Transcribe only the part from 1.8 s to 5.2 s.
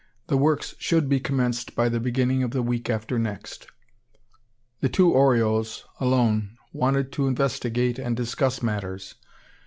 the beginning of the week after next. The two